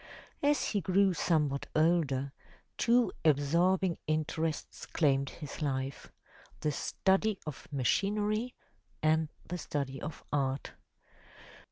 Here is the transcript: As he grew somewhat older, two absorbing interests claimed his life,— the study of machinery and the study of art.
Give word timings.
As 0.41 0.69
he 0.69 0.81
grew 0.81 1.13
somewhat 1.13 1.67
older, 1.75 2.31
two 2.75 3.11
absorbing 3.23 3.99
interests 4.07 4.87
claimed 4.87 5.29
his 5.29 5.61
life,— 5.61 6.11
the 6.61 6.71
study 6.71 7.37
of 7.45 7.67
machinery 7.71 8.55
and 9.03 9.29
the 9.45 9.59
study 9.59 10.01
of 10.01 10.23
art. 10.33 10.71